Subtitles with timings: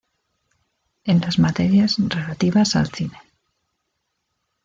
[1.03, 3.19] En las materias relativas al cine.